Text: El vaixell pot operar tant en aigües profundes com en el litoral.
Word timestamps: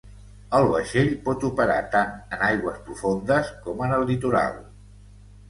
El 0.59 0.63
vaixell 0.69 1.11
pot 1.27 1.45
operar 1.49 1.75
tant 1.97 2.15
en 2.15 2.41
aigües 2.47 2.81
profundes 2.89 3.53
com 3.69 3.85
en 3.89 3.95
el 4.01 4.09
litoral. 4.13 4.59